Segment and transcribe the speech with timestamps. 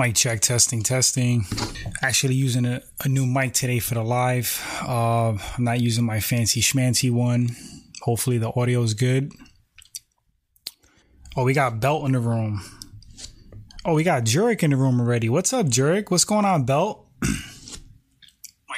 [0.00, 1.44] Mic check, testing, testing.
[2.00, 4.58] Actually, using a, a new mic today for the live.
[4.80, 7.50] Uh, I'm not using my fancy schmancy one.
[8.00, 9.30] Hopefully, the audio is good.
[11.36, 12.62] Oh, we got Belt in the room.
[13.84, 15.28] Oh, we got Jurek in the room already.
[15.28, 16.10] What's up, Jurek?
[16.10, 17.06] What's going on, Belt?
[17.22, 17.36] Mic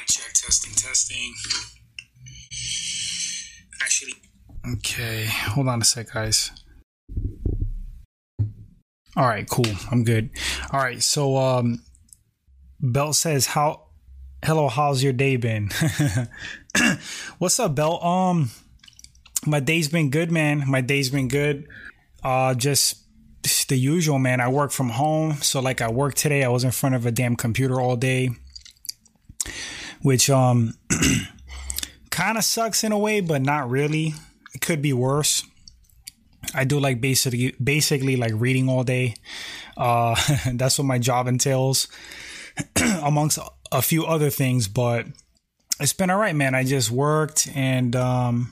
[0.08, 1.34] check, testing, testing.
[3.80, 4.14] Actually,
[4.74, 5.26] okay.
[5.26, 6.50] Hold on a sec, guys.
[9.14, 9.66] All right, cool.
[9.90, 10.30] I'm good.
[10.72, 11.82] All right, so um
[12.80, 13.88] Belt says how
[14.42, 15.68] hello, how's your day been?
[17.38, 18.02] What's up, Belt?
[18.02, 18.50] Um
[19.44, 20.64] my day's been good, man.
[20.66, 21.68] My day's been good.
[22.24, 23.04] Uh just
[23.68, 24.40] the usual, man.
[24.40, 26.42] I work from home, so like I work today.
[26.42, 28.30] I was in front of a damn computer all day.
[30.00, 30.72] Which um
[32.10, 34.14] kind of sucks in a way, but not really.
[34.54, 35.44] It could be worse.
[36.54, 39.16] I do like basically basically like reading all day.
[39.76, 40.16] Uh,
[40.54, 41.88] that's what my job entails,
[43.02, 43.38] amongst
[43.70, 44.68] a few other things.
[44.68, 45.06] But
[45.80, 46.54] it's been all right, man.
[46.54, 48.50] I just worked and um,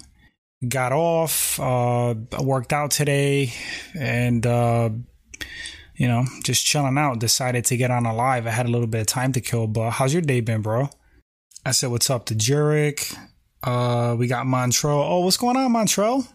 [0.66, 1.58] got off.
[1.60, 3.52] Uh, worked out today,
[3.98, 4.90] and uh,
[5.94, 7.18] you know, just chilling out.
[7.18, 8.46] Decided to get on a live.
[8.46, 9.66] I had a little bit of time to kill.
[9.66, 10.90] But how's your day been, bro?
[11.64, 13.16] I said, "What's up to Jurek?"
[13.62, 15.04] Uh, we got Montrell.
[15.06, 16.26] Oh, what's going on, Montrell?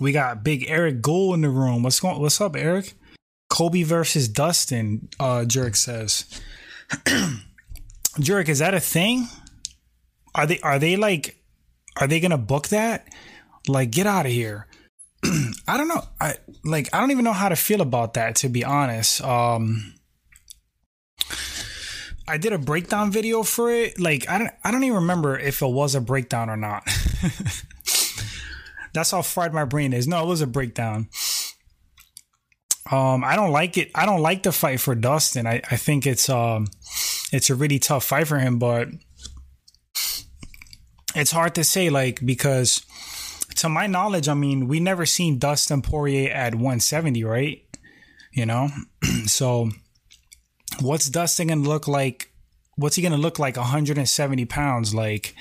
[0.00, 1.82] We got Big Eric Gould in the room.
[1.82, 2.20] What's going?
[2.20, 2.94] What's up, Eric?
[3.56, 5.08] Colby versus Dustin.
[5.18, 6.26] Uh, Jurek says.
[8.20, 9.28] Jurek, is that a thing?
[10.34, 10.60] Are they?
[10.60, 11.42] Are they like?
[11.98, 13.08] Are they gonna book that?
[13.66, 14.66] Like, get out of here.
[15.66, 16.02] I don't know.
[16.20, 16.34] I
[16.64, 16.94] like.
[16.94, 18.36] I don't even know how to feel about that.
[18.36, 19.22] To be honest.
[19.22, 19.94] Um.
[22.28, 23.98] I did a breakdown video for it.
[23.98, 26.84] Like I don't I don't even remember if it was a breakdown or not.
[28.92, 30.06] That's how fried my brain is.
[30.06, 31.08] No, it was a breakdown.
[32.90, 33.90] Um, I don't like it.
[33.94, 35.46] I don't like the fight for Dustin.
[35.46, 36.68] I, I think it's um
[37.32, 38.88] it's a really tough fight for him, but
[41.14, 42.84] it's hard to say, like, because
[43.56, 47.62] to my knowledge, I mean, we never seen Dustin Poirier at 170, right?
[48.32, 48.68] You know?
[49.26, 49.70] so
[50.80, 52.30] what's Dustin gonna look like?
[52.76, 54.94] What's he gonna look like 170 pounds?
[54.94, 55.34] Like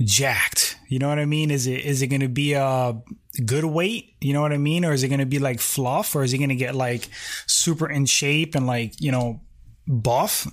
[0.00, 0.76] jacked.
[0.88, 1.50] You know what I mean?
[1.50, 3.00] Is it is it to be a
[3.44, 4.14] good weight?
[4.20, 4.84] You know what I mean?
[4.84, 6.14] Or is it going to be like fluff?
[6.14, 7.08] Or is he going to get like
[7.46, 9.40] super in shape and like you know
[9.86, 10.46] buff,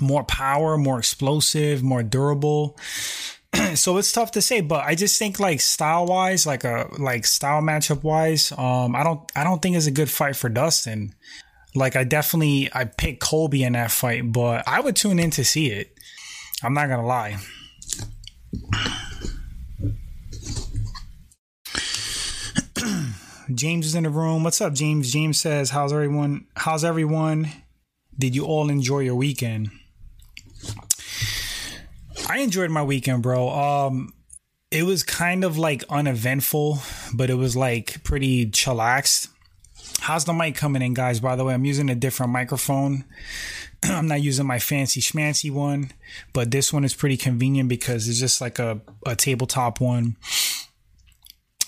[0.00, 2.76] more power, more explosive, more durable?
[3.74, 7.26] so it's tough to say, but I just think like style wise, like a like
[7.26, 11.14] style matchup wise, um, I don't I don't think it's a good fight for Dustin.
[11.74, 15.44] Like I definitely I picked Colby in that fight, but I would tune in to
[15.44, 15.96] see it.
[16.62, 17.38] I'm not gonna lie.
[23.54, 24.42] James is in the room.
[24.42, 25.12] What's up, James?
[25.12, 26.46] James says, "How's everyone?
[26.56, 27.50] How's everyone?
[28.18, 29.70] Did you all enjoy your weekend?"
[32.28, 33.48] I enjoyed my weekend, bro.
[33.48, 34.12] Um,
[34.70, 36.80] it was kind of like uneventful,
[37.14, 39.28] but it was like pretty chillaxed.
[40.00, 41.20] How's the mic coming in, guys?
[41.20, 43.04] By the way, I'm using a different microphone.
[43.84, 45.92] I'm not using my fancy schmancy one,
[46.32, 50.16] but this one is pretty convenient because it's just like a, a tabletop one.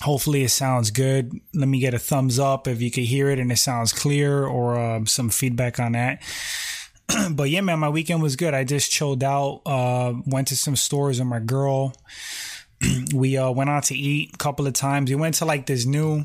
[0.01, 1.39] Hopefully, it sounds good.
[1.53, 4.45] Let me get a thumbs up if you can hear it and it sounds clear
[4.45, 6.21] or uh, some feedback on that.
[7.31, 8.53] but yeah, man, my weekend was good.
[8.53, 11.93] I just chilled out, uh, went to some stores with my girl.
[13.13, 15.09] we uh, went out to eat a couple of times.
[15.09, 16.23] We went to like this new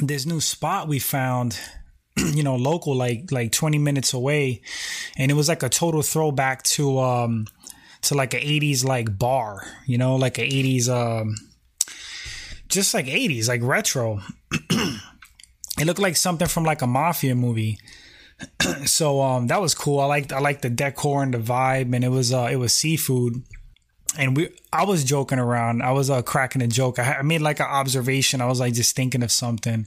[0.00, 1.58] this new spot we found
[2.16, 4.62] you know local like like 20 minutes away
[5.16, 7.46] and it was like a total throwback to um
[8.02, 11.34] to like a 80s like bar you know like a 80s um
[12.68, 14.20] just like 80s like retro.
[15.78, 17.78] It looked like something from like a mafia movie.
[18.84, 20.00] So um that was cool.
[20.00, 22.72] I liked i liked the decor and the vibe and it was uh it was
[22.72, 23.42] seafood.
[24.16, 25.82] And we i was joking around.
[25.82, 26.98] I was uh cracking a joke.
[26.98, 28.40] I, I made like an observation.
[28.40, 29.86] I was like just thinking of something.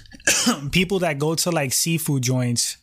[0.70, 2.76] People that go to like seafood joints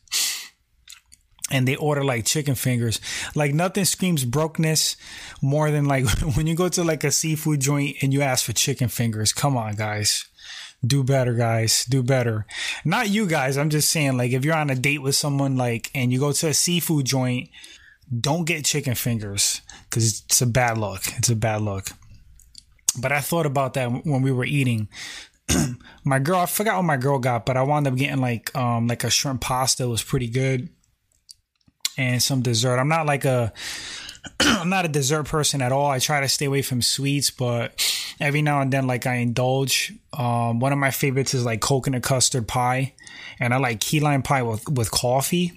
[1.52, 3.00] and they order like chicken fingers.
[3.36, 4.98] Like nothing screams brokenness
[5.42, 8.54] more than like when you go to like a seafood joint and you ask for
[8.54, 9.34] chicken fingers.
[9.34, 10.26] Come on, guys.
[10.86, 11.86] Do better, guys.
[11.86, 12.46] Do better.
[12.86, 13.58] Not you guys.
[13.58, 16.32] I'm just saying, like, if you're on a date with someone, like, and you go
[16.32, 17.50] to a seafood joint,
[18.22, 21.02] don't get chicken fingers because it's a bad look.
[21.18, 21.88] It's a bad look.
[23.00, 24.88] But I thought about that when we were eating.
[26.04, 28.88] my girl, I forgot what my girl got, but I wound up getting like um
[28.88, 29.84] like a shrimp pasta.
[29.84, 30.70] It was pretty good,
[31.98, 32.78] and some dessert.
[32.78, 33.54] I'm not like a
[34.40, 35.90] I'm not a dessert person at all.
[35.90, 37.82] I try to stay away from sweets, but
[38.20, 39.94] every now and then, like I indulge.
[40.18, 42.94] Um, one of my favorites is like coconut custard pie,
[43.40, 45.54] and I like key lime pie with with coffee.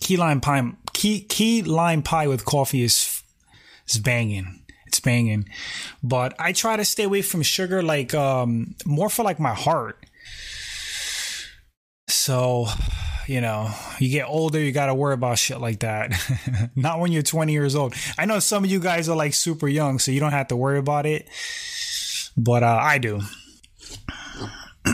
[0.00, 3.22] Key lime pie, key key lime pie with coffee is
[3.88, 4.62] is banging.
[4.86, 5.48] It's banging,
[6.02, 9.98] but I try to stay away from sugar, like um, more for like my heart.
[12.08, 12.68] So,
[13.28, 16.12] you know, you get older, you got to worry about shit like that.
[16.76, 17.94] Not when you're 20 years old.
[18.18, 20.56] I know some of you guys are like super young, so you don't have to
[20.56, 21.28] worry about it,
[22.36, 23.22] but uh, I do.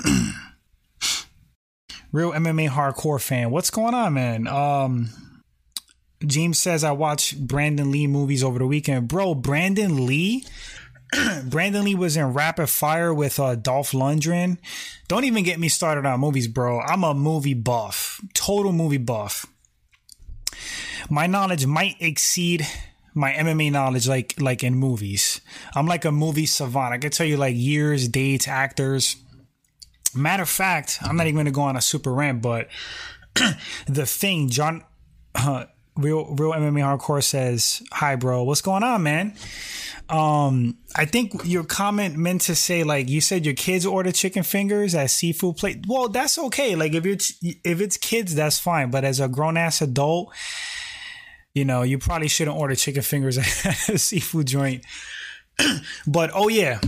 [2.12, 3.50] Real MMA hardcore fan.
[3.50, 4.46] What's going on, man?
[4.46, 5.08] Um,
[6.26, 9.08] James says I watched Brandon Lee movies over the weekend.
[9.08, 10.44] Bro, Brandon Lee?
[11.44, 14.59] Brandon Lee was in Rapid Fire with uh, Dolph Lundgren.
[15.09, 16.81] Don't even get me started on movies, bro.
[16.81, 19.47] I'm a movie buff, total movie buff.
[21.11, 22.67] My knowledge might exceed
[23.14, 25.41] my MMA knowledge, like like in movies.
[25.75, 26.94] I'm like a movie savant.
[26.94, 29.17] I can tell you like years, dates, actors.
[30.14, 32.69] Matter of fact, I'm not even gonna go on a super rant, but
[33.87, 34.85] the thing, John,
[35.35, 35.64] uh,
[35.97, 38.44] real real MMA hardcore says, "Hi, bro.
[38.44, 39.35] What's going on, man?"
[40.12, 44.43] Um, I think your comment meant to say like you said your kids order chicken
[44.43, 45.87] fingers at seafood plate.
[45.88, 46.76] Well, that's okay.
[46.76, 48.91] Like if it's if it's kids, that's fine.
[48.91, 50.31] But as a grown ass adult,
[51.55, 54.85] you know, you probably shouldn't order chicken fingers at a seafood joint.
[56.06, 56.79] but oh yeah,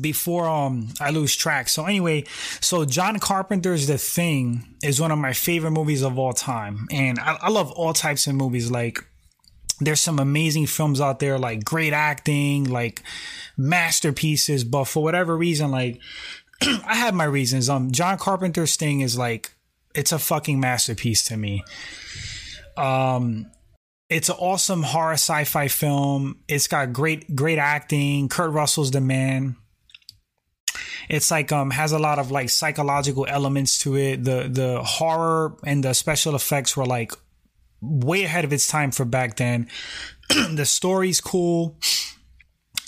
[0.00, 1.68] before um I lose track.
[1.68, 2.24] So anyway,
[2.60, 7.20] so John Carpenter's The Thing is one of my favorite movies of all time, and
[7.20, 8.72] I, I love all types of movies.
[8.72, 9.04] Like
[9.80, 13.02] there's some amazing films out there, like great acting, like
[13.56, 14.64] masterpieces.
[14.64, 16.00] But for whatever reason, like
[16.62, 17.68] I have my reasons.
[17.68, 19.54] Um, John Carpenter's thing is like
[19.94, 21.64] it's a fucking masterpiece to me.
[22.76, 23.50] Um,
[24.08, 26.38] it's an awesome horror sci-fi film.
[26.48, 28.28] It's got great great acting.
[28.28, 29.56] Kurt Russell's the man.
[31.08, 34.24] It's like um has a lot of like psychological elements to it.
[34.24, 37.12] The the horror and the special effects were like
[37.80, 39.68] way ahead of its time for back then.
[40.28, 41.76] the story's cool.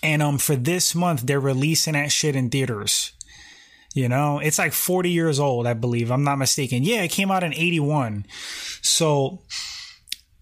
[0.02, 3.12] And um for this month they're releasing that shit in theaters.
[3.92, 6.12] You know, it's like 40 years old, I believe.
[6.12, 6.84] I'm not mistaken.
[6.84, 8.24] Yeah, it came out in 81.
[8.82, 9.40] So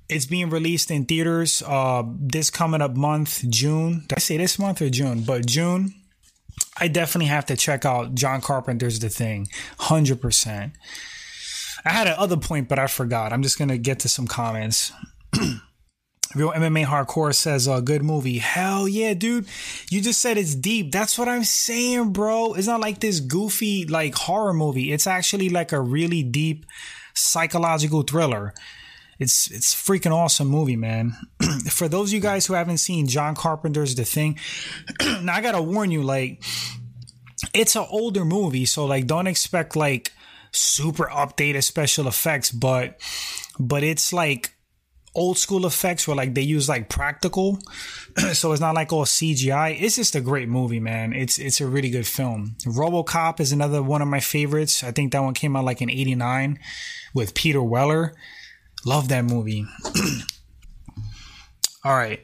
[0.09, 4.05] it's being released in theaters uh this coming up month, June.
[4.09, 5.23] Did I say this month or June?
[5.23, 5.95] But June.
[6.81, 9.49] I definitely have to check out John Carpenter's The Thing.
[9.79, 10.73] 100%.
[11.84, 13.32] I had another point, but I forgot.
[13.32, 14.92] I'm just gonna get to some comments.
[16.34, 18.36] Real MMA Hardcore says, a uh, good movie.
[18.36, 19.46] Hell yeah, dude.
[19.90, 20.92] You just said it's deep.
[20.92, 22.52] That's what I'm saying, bro.
[22.52, 24.92] It's not like this goofy, like horror movie.
[24.92, 26.66] It's actually like a really deep
[27.14, 28.52] psychological thriller.
[29.19, 31.16] It's it's freaking awesome movie, man.
[31.70, 34.38] For those of you guys who haven't seen John Carpenter's The Thing,
[35.22, 36.44] now I gotta warn you, like,
[37.54, 40.12] it's an older movie, so like don't expect like
[40.53, 43.00] super updated special effects, but
[43.59, 44.55] but it's like
[45.15, 47.59] old school effects where like they use like practical.
[48.33, 51.12] So it's not like all cgi it's just a great movie man.
[51.12, 52.56] It's it's a really good film.
[52.65, 54.83] Robocop is another one of my favorites.
[54.83, 56.59] I think that one came out like in 89
[57.15, 58.15] with peter weller.
[58.85, 59.67] Love that movie.
[61.85, 62.21] All right.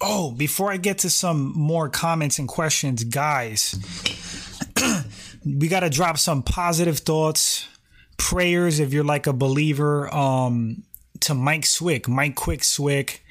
[0.00, 3.72] Oh before i get to some more comments and questions guys
[5.44, 7.68] we got to drop some positive thoughts
[8.16, 10.84] prayers if you're like a believer um,
[11.20, 12.08] to Mike Swick.
[12.08, 13.24] Mike Quick Swick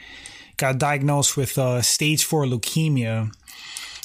[0.57, 3.31] got diagnosed with uh, stage four leukemia.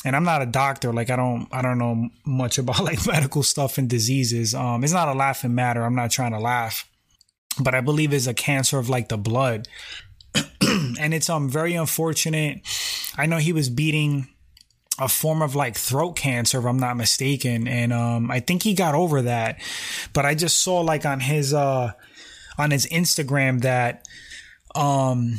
[0.04, 3.42] And I'm not a doctor, like I don't I don't know much about like medical
[3.42, 4.54] stuff and diseases.
[4.54, 5.82] Um, it's not a laughing matter.
[5.82, 6.88] I'm not trying to laugh,
[7.60, 9.66] but I believe it's a cancer of like the blood,
[10.60, 12.60] and it's um very unfortunate.
[13.16, 14.28] I know he was beating
[14.98, 17.68] a form of like throat cancer, if I'm not mistaken.
[17.68, 19.60] And um, I think he got over that.
[20.12, 21.92] But I just saw like on his uh
[22.58, 24.06] on his Instagram that
[24.74, 25.38] um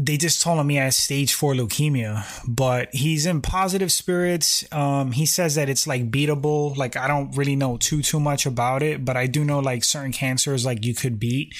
[0.00, 4.64] they just told him he has stage four leukemia, but he's in positive spirits.
[4.72, 6.76] Um, he says that it's like beatable.
[6.76, 9.82] Like I don't really know too too much about it, but I do know like
[9.82, 11.52] certain cancers like you could beat.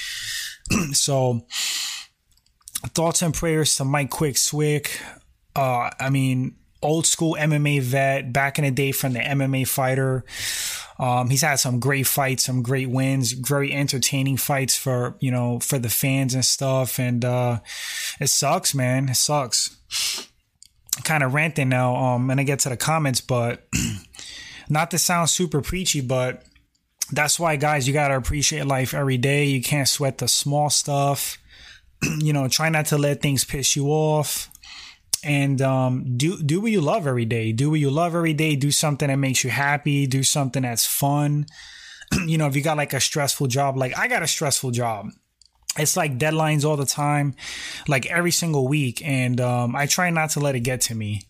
[0.92, 1.46] so
[2.94, 5.00] thoughts and prayers to Mike Quick Swick.
[5.56, 10.24] Uh, I mean, old school MMA vet back in the day from the MMA fighter.
[10.98, 15.60] Um, he's had some great fights, some great wins, very entertaining fights for, you know,
[15.60, 16.98] for the fans and stuff.
[16.98, 17.60] And, uh,
[18.20, 19.08] it sucks, man.
[19.08, 19.76] It sucks.
[21.04, 21.94] Kind of ranting now.
[21.94, 23.68] Um, and I get to the comments, but
[24.68, 26.42] not to sound super preachy, but
[27.12, 29.44] that's why guys, you got to appreciate life every day.
[29.44, 31.38] You can't sweat the small stuff.
[32.18, 34.50] you know, try not to let things piss you off
[35.24, 37.52] and um, do do what you love every day.
[37.52, 38.56] Do what you love every day.
[38.56, 40.06] Do something that makes you happy.
[40.06, 41.46] Do something that's fun.
[42.26, 45.08] you know, if you got like a stressful job, like I got a stressful job.
[45.76, 47.34] It's like deadlines all the time,
[47.86, 51.28] like every single week, and um, I try not to let it get to me.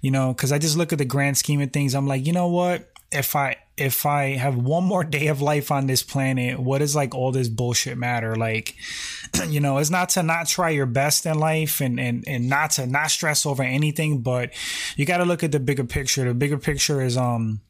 [0.00, 1.94] You know, because I just look at the grand scheme of things.
[1.94, 2.90] I'm like, you know what?
[3.12, 6.94] If I if I have one more day of life on this planet, what does
[6.94, 8.36] like all this bullshit matter?
[8.36, 8.76] Like,
[9.48, 12.72] you know, it's not to not try your best in life and, and, and not
[12.72, 14.50] to not stress over anything, but
[14.96, 16.24] you got to look at the bigger picture.
[16.24, 17.60] The bigger picture is, um,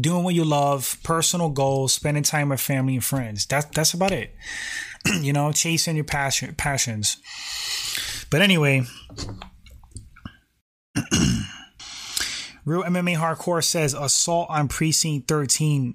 [0.00, 3.44] doing what you love, personal goals, spending time with family and friends.
[3.44, 4.34] That's, that's about it.
[5.20, 7.18] you know, chasing your passion, passions.
[8.30, 8.86] But anyway,
[12.64, 15.94] Real MMA Hardcore says Assault on Precinct 13.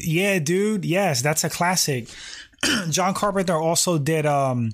[0.00, 0.84] Yeah, dude.
[0.84, 2.08] Yes, that's a classic.
[2.90, 4.72] John Carpenter also did um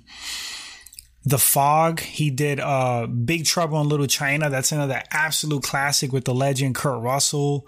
[1.25, 2.01] The Fog.
[2.01, 4.51] He did uh Big Trouble in Little China.
[4.51, 7.67] That's another absolute classic with the legend Kurt Russell.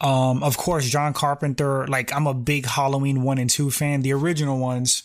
[0.00, 4.12] Um, of course, John Carpenter, like I'm a big Halloween one and two fan, the
[4.12, 5.04] original ones.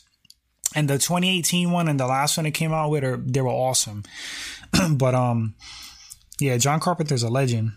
[0.75, 3.49] And the 2018 one and the last one that came out with are they were
[3.49, 4.03] awesome.
[4.91, 5.55] but um
[6.39, 7.71] yeah, John Carpenter's a legend.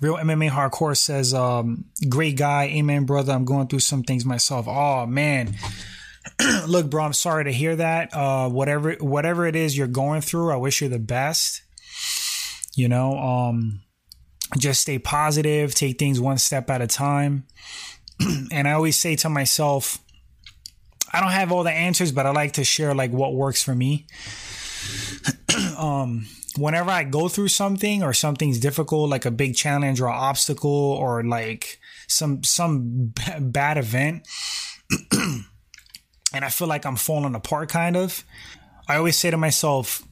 [0.00, 2.64] Real MMA Hardcore says, um, great guy.
[2.64, 3.32] Amen, brother.
[3.32, 4.66] I'm going through some things myself.
[4.68, 5.54] Oh, man.
[6.66, 8.14] Look, bro, I'm sorry to hear that.
[8.14, 11.62] Uh, whatever, whatever it is you're going through, I wish you the best.
[12.76, 13.82] You know, um,
[14.58, 17.46] just stay positive, take things one step at a time.
[18.52, 19.98] and I always say to myself,
[21.12, 23.74] I don't have all the answers, but I like to share like what works for
[23.74, 24.06] me.
[25.78, 30.70] um, whenever I go through something or something's difficult, like a big challenge or obstacle
[30.70, 34.26] or like some some b- bad event,
[35.12, 38.24] and I feel like I'm falling apart, kind of,
[38.88, 40.02] I always say to myself,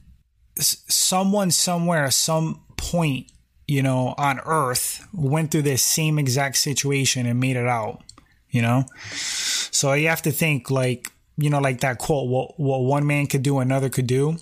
[0.57, 3.31] someone somewhere, some point,
[3.67, 8.01] you know, on Earth went through this same exact situation and made it out.
[8.49, 8.85] You know,
[9.15, 13.25] so you have to think like you know, like that quote, what what one man
[13.25, 14.37] could do, another could do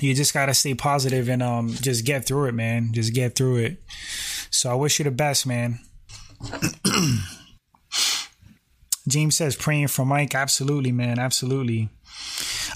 [0.00, 2.92] you just gotta stay positive and um just get through it, man.
[2.92, 3.82] Just get through it.
[4.50, 5.80] So I wish you the best, man.
[9.08, 10.34] James says praying for Mike.
[10.34, 11.18] Absolutely, man.
[11.18, 11.88] Absolutely.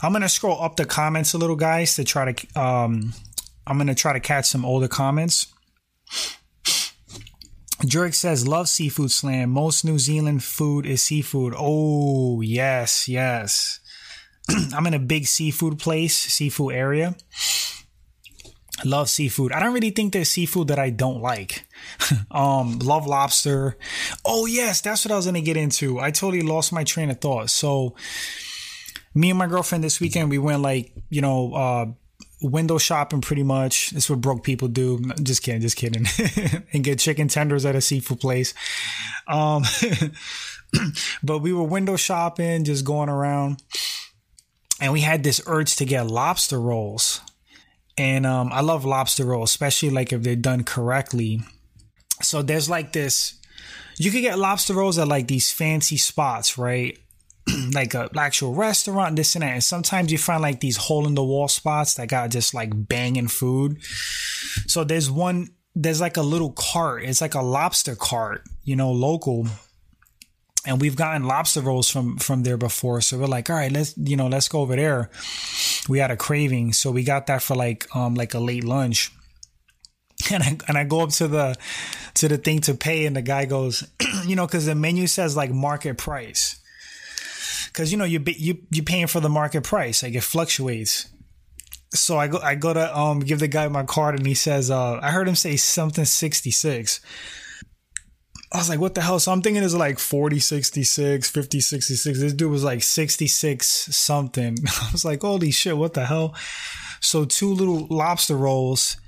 [0.03, 3.13] I'm gonna scroll up the comments a little, guys, to try to um
[3.67, 5.47] I'm gonna try to catch some older comments.
[7.83, 9.51] Jurek says, love seafood slam.
[9.51, 11.53] Most New Zealand food is seafood.
[11.57, 13.81] Oh, yes, yes.
[14.75, 17.15] I'm in a big seafood place, seafood area.
[18.85, 19.53] Love seafood.
[19.53, 21.67] I don't really think there's seafood that I don't like.
[22.31, 23.77] um, love lobster.
[24.25, 26.01] Oh yes, that's what I was gonna get into.
[26.01, 27.51] I totally lost my train of thought.
[27.51, 27.95] So,
[29.15, 31.87] me and my girlfriend this weekend we went like you know uh,
[32.41, 33.91] window shopping pretty much.
[33.91, 35.01] That's what broke people do.
[35.23, 36.07] Just kidding, just kidding.
[36.73, 38.53] and get chicken tenders at a seafood place.
[39.29, 39.63] Um,
[41.23, 43.63] but we were window shopping, just going around
[44.83, 47.21] and we had this urge to get lobster rolls.
[47.97, 51.43] And um, I love lobster rolls, especially like if they're done correctly.
[52.21, 53.39] So there's like this,
[53.97, 56.99] you could get lobster rolls at like these fancy spots, right?
[57.73, 59.53] like a actual restaurant, this and that.
[59.53, 62.71] And sometimes you find like these hole in the wall spots that got just like
[62.75, 63.81] banging food.
[64.67, 67.05] So there's one, there's like a little cart.
[67.05, 69.47] It's like a lobster cart, you know, local
[70.65, 73.01] and we've gotten lobster rolls from from there before.
[73.01, 75.11] So we're like all right let's you know let's go over there.
[75.89, 79.13] We had a craving so we got that for like um like a late lunch.
[80.31, 81.57] And I, and I go up to the
[82.15, 83.85] to the thing to pay and the guy goes
[84.25, 86.61] you know because the menu says like market price.
[87.67, 91.09] Because you know you you you're paying for the market price like it fluctuates.
[91.93, 94.71] So I go I go to um give the guy my card and he says
[94.71, 97.01] uh I heard him say something 66
[98.53, 99.19] I was like, what the hell?
[99.19, 102.21] So I'm thinking it's like 40, 66, 50, 66.
[102.21, 104.59] This dude was like 66 something.
[104.83, 106.35] I was like, holy shit, what the hell?
[107.01, 108.99] So two little lobster rolls,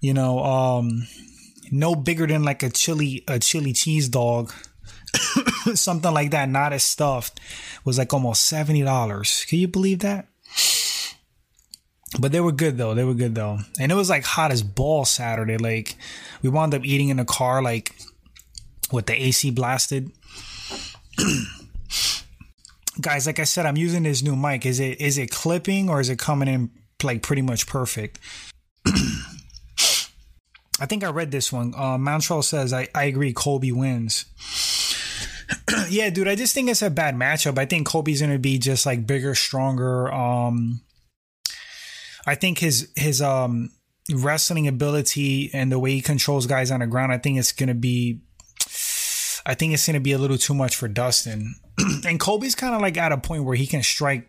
[0.00, 1.06] you know, um,
[1.70, 4.52] no bigger than like a chili, a chili cheese dog.
[5.74, 7.40] something like that, not as stuffed,
[7.84, 9.46] was like almost $70.
[9.46, 10.28] Can you believe that?
[12.20, 12.94] But they were good though.
[12.94, 13.58] They were good though.
[13.80, 15.56] And it was like hot as ball Saturday.
[15.56, 15.96] Like
[16.42, 17.94] we wound up eating in the car like
[18.92, 20.12] with the AC blasted.
[23.00, 24.66] Guys, like I said, I'm using this new mic.
[24.66, 26.70] Is it is it clipping or is it coming in
[27.02, 28.18] like pretty much perfect?
[30.80, 31.74] I think I read this one.
[31.76, 34.24] Uh, Montrell says, I, I agree, Colby wins.
[35.88, 37.56] yeah, dude, I just think it's a bad matchup.
[37.56, 40.12] I think Colby's going to be just like bigger, stronger.
[40.12, 40.80] Um,
[42.26, 43.70] I think his his um
[44.12, 47.74] wrestling ability and the way he controls guys on the ground, I think it's gonna
[47.74, 48.20] be
[49.44, 51.54] I think it's gonna be a little too much for Dustin.
[52.06, 54.28] and Colby's kind of like at a point where he can strike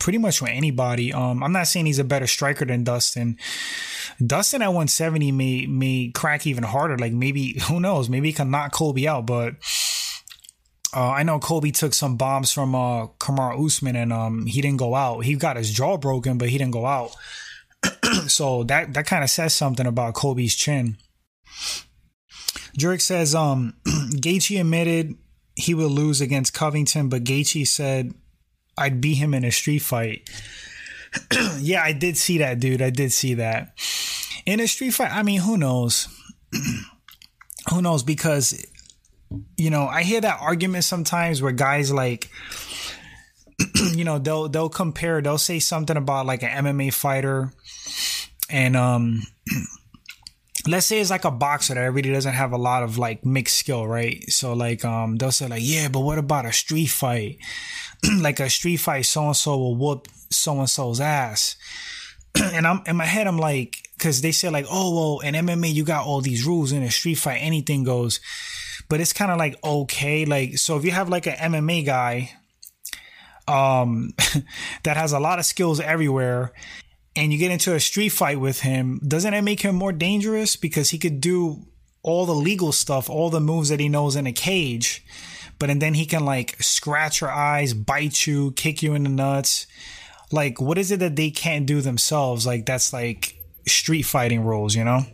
[0.00, 1.12] pretty much with anybody.
[1.12, 3.38] Um, I'm not saying he's a better striker than Dustin.
[4.24, 6.98] Dustin at 170 may may crack even harder.
[6.98, 8.08] Like maybe who knows?
[8.08, 9.26] Maybe he can knock Colby out.
[9.26, 9.54] But
[10.94, 14.78] uh, I know Colby took some bombs from uh, Kamaru Usman and um, he didn't
[14.78, 15.20] go out.
[15.20, 17.14] He got his jaw broken, but he didn't go out.
[18.28, 20.96] so that that kind of says something about Colby's chin.
[22.78, 25.16] Jurek says um Gaethje admitted
[25.56, 28.14] he will lose against Covington, but Gaethje said
[28.76, 30.28] I'd beat him in a street fight.
[31.58, 32.82] yeah, I did see that, dude.
[32.82, 33.78] I did see that.
[34.46, 36.08] In a street fight, I mean, who knows?
[37.70, 38.02] who knows?
[38.02, 38.66] Because,
[39.56, 42.30] you know, I hear that argument sometimes where guys like,
[43.92, 47.52] you know, they'll they'll compare, they'll say something about like an MMA fighter,
[48.50, 49.22] and um,
[50.66, 53.56] let's say it's like a boxer that really doesn't have a lot of like mixed
[53.56, 54.22] skill, right?
[54.30, 57.38] So like um, they'll say like, yeah, but what about a street fight?
[58.20, 61.56] like a street fight, so and so will whoop so and so's ass.
[62.34, 65.72] and I'm in my head, I'm like, because they say like, oh well, in MMA
[65.72, 66.72] you got all these rules.
[66.72, 68.20] In a street fight, anything goes.
[68.88, 72.32] But it's kind of like okay, like so if you have like an MMA guy,
[73.46, 74.14] um,
[74.84, 76.52] that has a lot of skills everywhere,
[77.16, 80.56] and you get into a street fight with him, doesn't that make him more dangerous
[80.56, 81.66] because he could do
[82.02, 85.04] all the legal stuff, all the moves that he knows in a cage?
[85.58, 89.08] but and then he can like scratch your eyes, bite you, kick you in the
[89.08, 89.66] nuts.
[90.30, 92.46] Like, what is it that they can't do themselves?
[92.46, 95.06] Like, that's like street fighting rules, you know?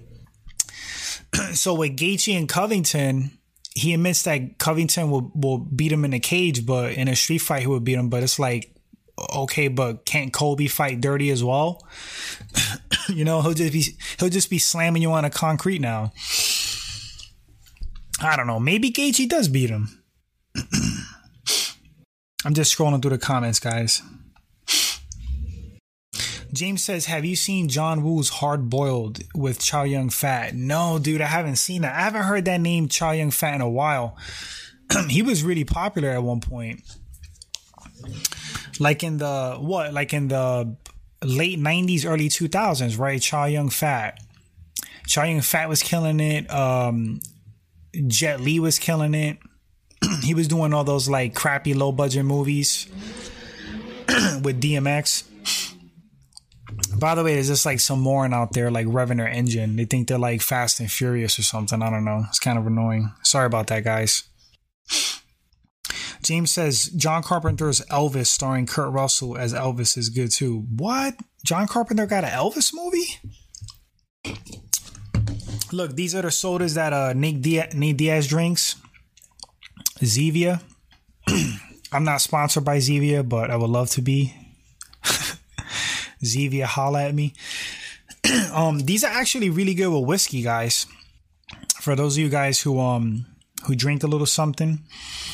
[1.52, 3.38] so with Gaethje and Covington,
[3.74, 7.38] he admits that Covington will, will beat him in a cage, but in a street
[7.38, 8.08] fight, he would beat him.
[8.08, 8.74] But it's like,
[9.34, 11.86] okay, but can't Colby fight dirty as well?
[13.08, 13.84] you know, he'll just be
[14.18, 16.12] he'll just be slamming you on a concrete now.
[18.22, 18.60] I don't know.
[18.60, 20.02] Maybe Gaethje does beat him.
[22.44, 24.02] I'm just scrolling through the comments, guys.
[26.52, 30.54] James says, Have you seen John Woo's Hard Boiled with Chow Yun Fat?
[30.54, 31.94] No, dude, I haven't seen that.
[31.94, 34.16] I haven't heard that name Chow Yun Fat in a while.
[35.08, 36.82] he was really popular at one point.
[38.78, 39.92] Like in the what?
[39.92, 40.76] Like in the
[41.24, 43.20] late 90s, early 2000s, right?
[43.20, 44.18] Chow Yun Fat.
[45.06, 46.50] Chow Yun Fat was killing it.
[46.50, 47.20] Um,
[48.06, 49.38] Jet Li was killing it.
[50.22, 52.86] he was doing all those like crappy low budget movies
[54.42, 55.24] with DMX.
[56.98, 59.76] By the way, there's just like some moron out there like revving their engine.
[59.76, 61.82] They think they're like fast and furious or something.
[61.82, 62.24] I don't know.
[62.28, 63.12] It's kind of annoying.
[63.22, 64.24] Sorry about that, guys.
[66.30, 70.64] James says John Carpenter's Elvis starring Kurt Russell as Elvis is good too.
[70.76, 71.16] What?
[71.44, 73.18] John Carpenter got an Elvis movie?
[75.72, 78.76] Look, these are the sodas that uh, Nick, Diaz, Nick Diaz drinks.
[79.98, 80.62] Zevia.
[81.92, 84.32] I'm not sponsored by Zevia, but I would love to be.
[86.22, 87.34] Zevia, holla at me.
[88.54, 90.86] um, these are actually really good with whiskey, guys.
[91.80, 93.26] For those of you guys who um
[93.64, 94.84] who drink a little something,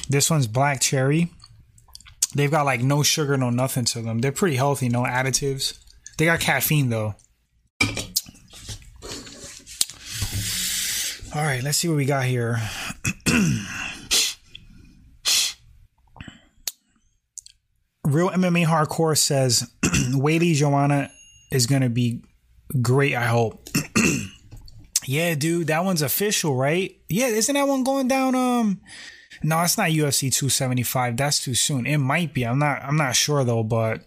[0.08, 1.30] this one's black cherry.
[2.34, 4.20] They've got like no sugar, no nothing to them.
[4.20, 5.78] They're pretty healthy, no additives.
[6.18, 7.14] They got caffeine though.
[11.34, 12.58] All right, let's see what we got here.
[18.04, 21.10] Real MMA Hardcore says Weili Joanna
[21.50, 22.22] is going to be
[22.80, 23.68] great, I hope.
[25.06, 26.96] yeah, dude, that one's official, right?
[27.08, 28.80] Yeah, isn't that one going down um
[29.42, 31.16] No, it's not UFC 275.
[31.16, 31.86] That's too soon.
[31.86, 32.44] It might be.
[32.44, 34.06] I'm not I'm not sure though, but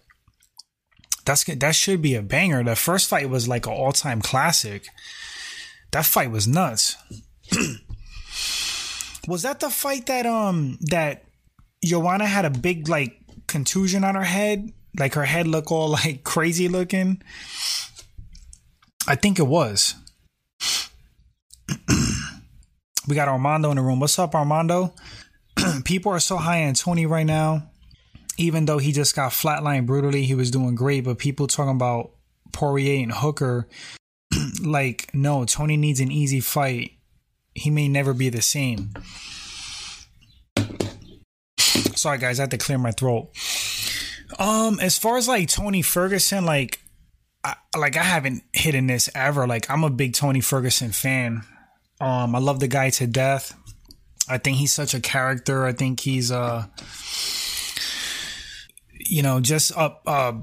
[1.24, 2.62] that's that should be a banger.
[2.62, 4.86] The first fight was like an all-time classic.
[5.92, 6.96] That fight was nuts.
[9.26, 11.24] was that the fight that um that
[11.82, 16.24] Joanna had a big like contusion on her head, like her head looked all like
[16.24, 17.22] crazy looking.
[19.08, 19.94] I think it was.
[23.08, 24.00] We got Armando in the room.
[24.00, 24.94] What's up, Armando?
[25.84, 27.70] People are so high on Tony right now.
[28.36, 31.04] Even though he just got flatlined brutally, he was doing great.
[31.04, 32.12] But people talking about
[32.52, 33.68] Poirier and Hooker,
[34.64, 36.92] like, no, Tony needs an easy fight.
[37.54, 38.94] He may never be the same.
[41.94, 43.28] Sorry, guys, I had to clear my throat.
[44.38, 46.80] Um, as far as like Tony Ferguson, like,
[47.44, 49.46] I, like I haven't hidden this ever.
[49.46, 51.42] Like, I'm a big Tony Ferguson fan.
[52.00, 53.54] Um, I love the guy to death.
[54.28, 55.66] I think he's such a character.
[55.66, 56.66] I think he's uh,
[58.98, 60.42] you know, just a a,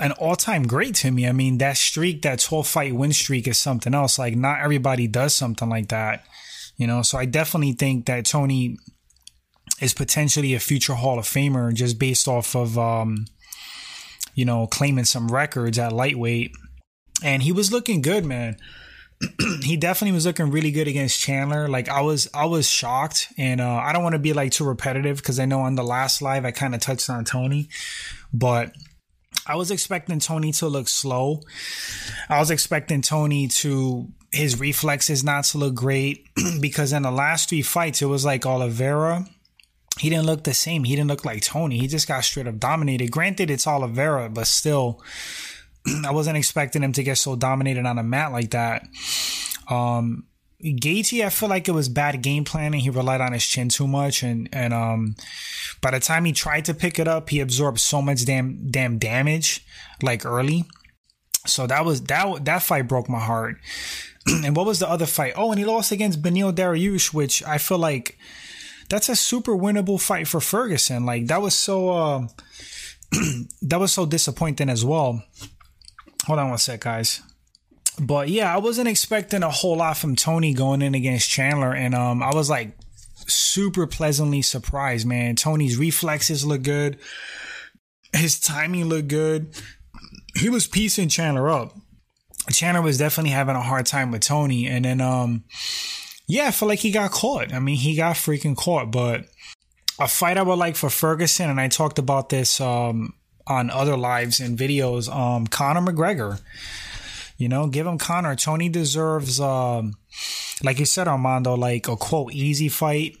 [0.00, 1.26] an all-time great to me.
[1.26, 4.18] I mean, that streak, that 12 fight win streak is something else.
[4.18, 6.24] Like not everybody does something like that,
[6.76, 7.02] you know?
[7.02, 8.76] So I definitely think that Tony
[9.80, 13.26] is potentially a future Hall of Famer just based off of, um,
[14.34, 16.52] you know, claiming some records at lightweight.
[17.22, 18.56] And he was looking good, man.
[19.62, 21.68] he definitely was looking really good against Chandler.
[21.68, 24.64] Like I was, I was shocked, and uh, I don't want to be like too
[24.64, 27.68] repetitive because I know on the last live I kind of touched on Tony,
[28.32, 28.72] but
[29.46, 31.40] I was expecting Tony to look slow.
[32.28, 36.28] I was expecting Tony to his reflexes not to look great
[36.60, 39.26] because in the last three fights it was like Oliveira.
[39.98, 40.84] He didn't look the same.
[40.84, 41.78] He didn't look like Tony.
[41.78, 43.10] He just got straight up dominated.
[43.10, 45.02] Granted, it's Oliveira, but still,
[46.04, 48.86] I wasn't expecting him to get so dominated on a mat like that.
[49.68, 50.26] Um,
[50.62, 52.80] Gaethje, I feel like it was bad game planning.
[52.80, 55.16] He relied on his chin too much, and and um,
[55.82, 58.98] by the time he tried to pick it up, he absorbed so much damn damn
[58.98, 59.64] damage
[60.02, 60.64] like early.
[61.46, 63.56] So that was that that fight broke my heart.
[64.26, 65.34] and what was the other fight?
[65.36, 68.18] Oh, and he lost against Beneil Dariush, which I feel like
[68.88, 71.04] that's a super winnable fight for Ferguson.
[71.04, 72.26] Like that was so uh,
[73.62, 75.22] that was so disappointing as well.
[76.26, 77.22] Hold on one sec, guys.
[77.98, 81.94] But yeah, I wasn't expecting a whole lot from Tony going in against Chandler, and
[81.94, 82.76] um, I was like
[83.26, 85.36] super pleasantly surprised, man.
[85.36, 86.98] Tony's reflexes look good,
[88.12, 89.54] his timing looked good.
[90.34, 91.74] He was piecing Chandler up.
[92.50, 95.44] Chandler was definitely having a hard time with Tony, and then um,
[96.26, 97.54] yeah, I feel like he got caught.
[97.54, 98.90] I mean, he got freaking caught.
[98.90, 99.26] But
[99.98, 103.14] a fight I would like for Ferguson, and I talked about this um
[103.46, 105.12] on other lives and videos.
[105.14, 106.40] Um, Conor McGregor.
[107.38, 108.34] You know, give him Conor.
[108.34, 109.94] Tony deserves, um,
[110.62, 113.16] like you said, Armando, like a quote easy fight.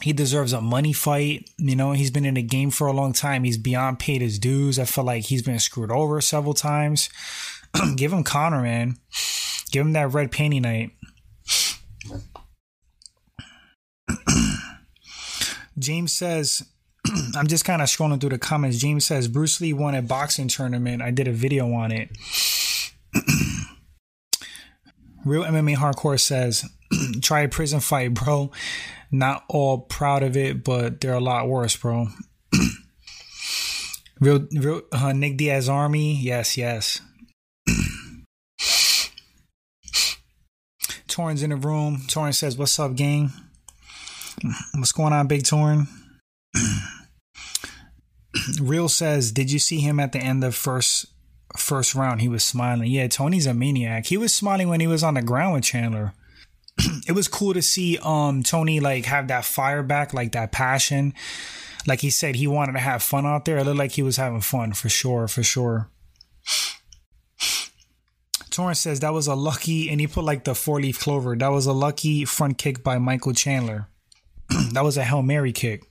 [0.00, 1.48] He deserves a money fight.
[1.58, 3.44] You know, he's been in the game for a long time.
[3.44, 4.78] He's beyond paid his dues.
[4.78, 7.08] I feel like he's been screwed over several times.
[7.96, 8.96] give him Conor, man.
[9.70, 10.90] Give him that red panty night.
[15.78, 16.64] James says,
[17.36, 18.78] I'm just kind of scrolling through the comments.
[18.78, 21.02] James says Bruce Lee won a boxing tournament.
[21.02, 22.10] I did a video on it.
[25.24, 26.68] Real MMA Hardcore says,
[27.22, 28.50] try a prison fight, bro.
[29.10, 32.08] Not all proud of it, but they're a lot worse, bro.
[34.20, 37.00] real, real uh, Nick Diaz Army, yes, yes.
[41.06, 41.98] Torrin's in the room.
[42.06, 43.32] Torrin says, "What's up, gang?
[44.74, 45.86] What's going on, Big Torrin?"
[48.60, 51.06] Real says, "Did you see him at the end of first
[51.56, 52.90] first round, he was smiling.
[52.90, 54.06] Yeah, Tony's a maniac.
[54.06, 56.14] He was smiling when he was on the ground with Chandler.
[57.06, 61.14] it was cool to see um Tony like have that fire back, like that passion.
[61.86, 63.58] Like he said, he wanted to have fun out there.
[63.58, 65.88] It looked like he was having fun for sure, for sure.
[68.50, 71.34] Torrance says that was a lucky, and he put like the four leaf clover.
[71.34, 73.88] That was a lucky front kick by Michael Chandler.
[74.72, 75.84] that was a Hail Mary kick.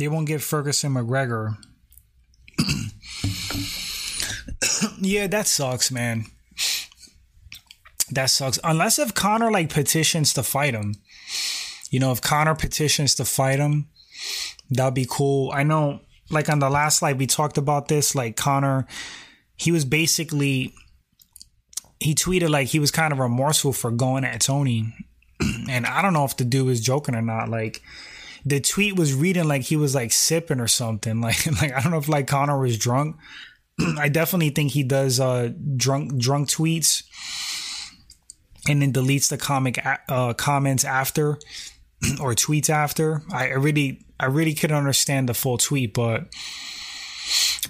[0.00, 1.58] They won't give Ferguson McGregor.
[4.98, 6.24] yeah, that sucks, man.
[8.10, 8.58] That sucks.
[8.64, 10.94] Unless if Conor like petitions to fight him.
[11.90, 13.90] You know, if Conor petitions to fight him,
[14.70, 15.52] that'd be cool.
[15.52, 18.86] I know like on the last slide we talked about this, like Conor,
[19.54, 20.72] he was basically
[21.98, 24.94] he tweeted like he was kind of remorseful for going at Tony.
[25.68, 27.50] and I don't know if the dude was joking or not.
[27.50, 27.82] Like
[28.44, 31.20] the tweet was reading like he was like sipping or something.
[31.30, 33.16] Like like I don't know if like Conor was drunk.
[33.98, 37.02] I definitely think he does uh drunk drunk tweets
[38.68, 41.38] and then deletes the comic uh, comments after
[42.20, 43.22] or tweets after.
[43.32, 46.28] I really I really couldn't understand the full tweet, but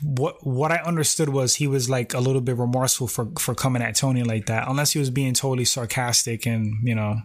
[0.03, 3.83] what what I understood was he was like a little bit remorseful for for coming
[3.83, 7.17] at Tony like that, unless he was being totally sarcastic and you know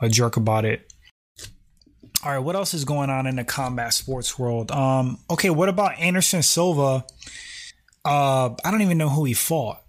[0.00, 0.91] a jerk about it.
[2.24, 4.70] All right, what else is going on in the combat sports world?
[4.70, 7.04] Um, okay, what about Anderson Silva?
[8.04, 9.82] Uh, I don't even know who he fought.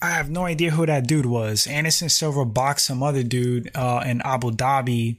[0.00, 1.66] I have no idea who that dude was.
[1.66, 5.18] Anderson Silva boxed some other dude uh, in Abu Dhabi.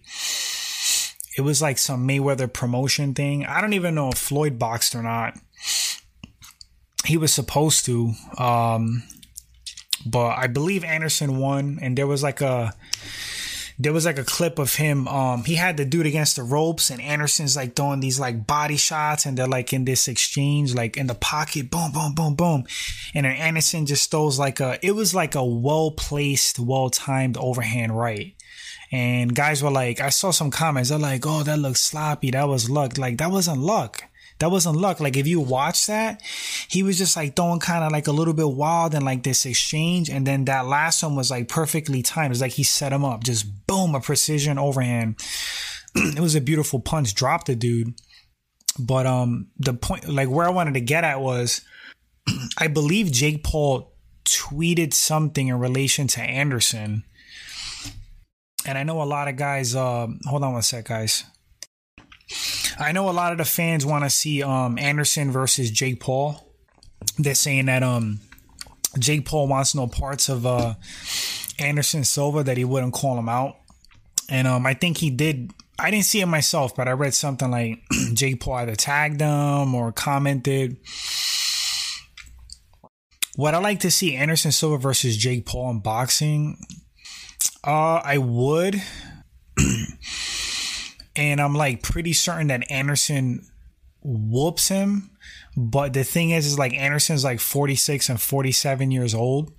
[1.37, 3.45] It was like some Mayweather promotion thing.
[3.45, 5.37] I don't even know if Floyd boxed or not.
[7.05, 9.03] He was supposed to, um,
[10.07, 12.73] but I believe Anderson won, and there was like a
[13.79, 15.07] there was like a clip of him.
[15.07, 18.77] Um, he had the dude against the ropes, and Anderson's like throwing these like body
[18.77, 22.65] shots, and they're like in this exchange, like in the pocket, boom, boom, boom, boom,
[23.13, 24.79] and then Anderson just throws like a.
[24.85, 28.33] It was like a well placed, well timed overhand right.
[28.91, 30.89] And guys were like, I saw some comments.
[30.89, 32.31] They're like, "Oh, that looks sloppy.
[32.31, 34.05] That was luck." Like that wasn't luck.
[34.39, 34.99] That wasn't luck.
[34.99, 36.21] Like if you watch that,
[36.67, 39.45] he was just like throwing kind of like a little bit wild and like this
[39.45, 42.31] exchange, and then that last one was like perfectly timed.
[42.31, 45.19] It's like he set him up, just boom, a precision overhand.
[45.95, 47.93] it was a beautiful punch, dropped the dude.
[48.79, 51.61] But um, the point, like where I wanted to get at was,
[52.57, 53.93] I believe Jake Paul
[54.25, 57.03] tweeted something in relation to Anderson.
[58.65, 61.23] And I know a lot of guys, uh, hold on one sec, guys.
[62.79, 66.53] I know a lot of the fans want to see um, Anderson versus Jake Paul.
[67.17, 68.19] They're saying that um,
[68.99, 70.75] Jake Paul wants no parts of uh,
[71.59, 73.57] Anderson Silva, that he wouldn't call him out.
[74.29, 75.51] And um, I think he did.
[75.79, 77.81] I didn't see it myself, but I read something like
[78.13, 80.77] Jake Paul either tagged him or commented
[83.37, 86.57] what I like to see Anderson Silva versus Jake Paul in boxing?
[87.63, 88.81] Uh, I would.
[91.17, 93.45] and I'm like pretty certain that Anderson
[94.03, 95.11] whoops him.
[95.57, 99.51] But the thing is, is like Anderson's like 46 and 47 years old.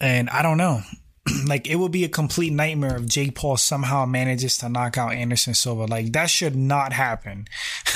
[0.00, 0.82] And I don't know.
[1.46, 5.14] like it would be a complete nightmare if Jake Paul somehow manages to knock out
[5.14, 5.84] Anderson Silva.
[5.84, 7.46] Like that should not happen.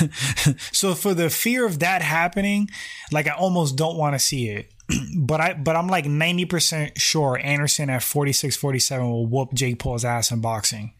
[0.71, 2.69] so for the fear of that happening,
[3.11, 4.71] like I almost don't want to see it.
[5.17, 10.05] but I but I'm like 90% sure Anderson at 46 47 will whoop Jake Paul's
[10.05, 10.93] ass in boxing.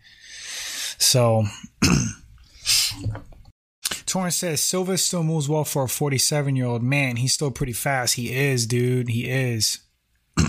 [0.97, 1.45] So
[4.05, 7.17] Torrance says Silva still moves well for a 47 year old man.
[7.17, 8.15] He's still pretty fast.
[8.15, 9.09] He is, dude.
[9.09, 9.79] He is.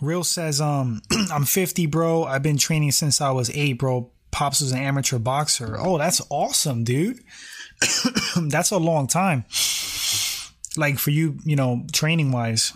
[0.00, 1.00] Real says, um,
[1.32, 2.24] I'm 50, bro.
[2.24, 4.10] I've been training since I was eight, bro.
[4.30, 5.76] Pops was an amateur boxer.
[5.78, 7.20] Oh, that's awesome, dude.
[8.48, 9.44] that's a long time.
[10.76, 12.72] Like for you, you know, training wise.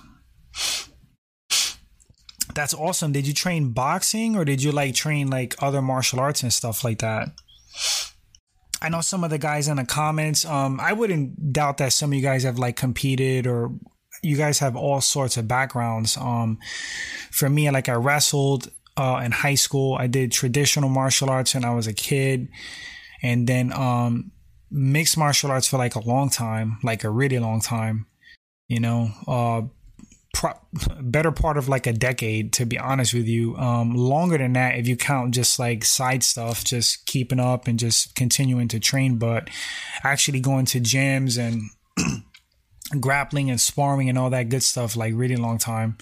[2.59, 3.13] That's awesome.
[3.13, 6.83] Did you train boxing or did you like train like other martial arts and stuff
[6.83, 7.29] like that?
[8.83, 10.45] I know some of the guys in the comments.
[10.45, 13.71] Um, I wouldn't doubt that some of you guys have like competed or
[14.25, 16.17] you guys have all sorts of backgrounds.
[16.17, 16.59] Um,
[17.31, 19.95] for me, like I wrestled uh, in high school.
[19.95, 22.49] I did traditional martial arts when I was a kid,
[23.23, 24.33] and then um,
[24.69, 28.07] mixed martial arts for like a long time, like a really long time.
[28.67, 29.63] You know, uh,
[30.39, 30.55] pro-
[31.01, 33.57] better part of like a decade, to be honest with you.
[33.57, 37.77] Um, longer than that, if you count just like side stuff, just keeping up and
[37.77, 39.51] just continuing to train, but
[40.05, 41.63] actually going to gyms and
[43.01, 45.99] grappling and sparring and all that good stuff like really long time.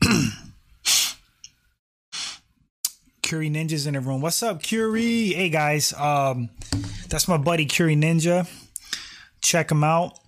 [3.22, 4.20] Curie Ninja's in the room.
[4.20, 5.32] What's up, Curie?
[5.32, 6.48] Hey guys, um,
[7.08, 8.48] that's my buddy Curie Ninja.
[9.42, 10.20] Check him out.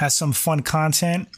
[0.00, 1.28] Has some fun content.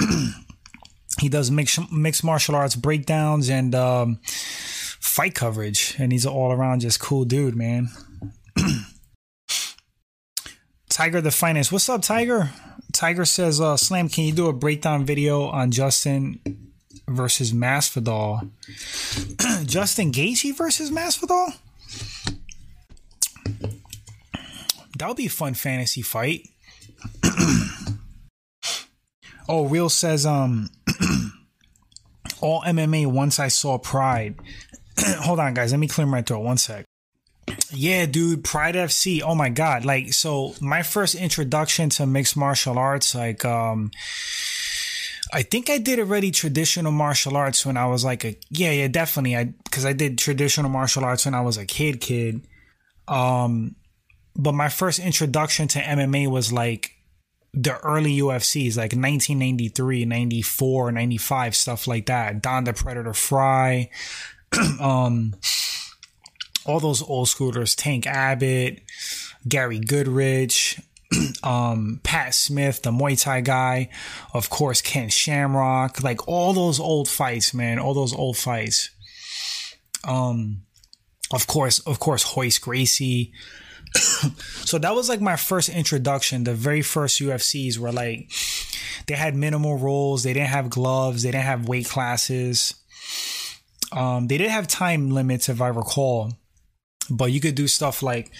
[1.20, 6.50] he does mixed mixed martial arts breakdowns and um, fight coverage, and he's an all
[6.50, 7.90] around just cool dude, man.
[10.88, 11.70] Tiger the Finance.
[11.70, 12.50] What's up, Tiger?
[12.92, 16.40] Tiger says, uh, Slam, can you do a breakdown video on Justin
[17.06, 18.50] versus Masvidal?
[19.64, 21.52] Justin Gaethje versus Masvidal?
[24.98, 26.48] That would be a fun fantasy fight.
[29.48, 30.70] Oh, Real says, um,
[32.40, 34.36] all MMA once I saw Pride.
[35.20, 35.72] Hold on, guys.
[35.72, 36.40] Let me clear my throat.
[36.40, 36.84] One sec.
[37.70, 39.22] Yeah, dude, Pride FC.
[39.24, 39.84] Oh my god.
[39.84, 43.90] Like so my first introduction to mixed martial arts like um
[45.32, 48.88] I think I did already traditional martial arts when I was like a yeah, yeah,
[48.88, 49.36] definitely.
[49.36, 52.46] I cuz I did traditional martial arts when I was a kid kid.
[53.06, 53.76] Um
[54.36, 56.97] but my first introduction to MMA was like
[57.54, 62.42] the early UFCs, like 1993, 94, 95, stuff like that.
[62.42, 63.90] Don the Predator Frye.
[64.80, 65.34] um
[66.68, 68.82] all those old schoolers, Tank Abbott,
[69.48, 70.80] Gary Goodridge,
[71.42, 73.88] um, Pat Smith, the Muay Thai guy,
[74.34, 78.90] of course, Ken Shamrock, like all those old fights, man, all those old fights.
[80.04, 80.62] Um,
[81.32, 83.32] of course, of course, Royce Gracie.
[84.64, 86.44] so that was like my first introduction.
[86.44, 88.30] The very first UFCs were like,
[89.06, 90.22] they had minimal rules.
[90.22, 91.22] They didn't have gloves.
[91.22, 92.74] They didn't have weight classes.
[93.92, 96.32] Um, they didn't have time limits, if I recall
[97.10, 98.30] but you could do stuff like